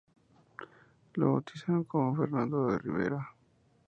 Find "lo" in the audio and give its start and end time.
1.13-1.33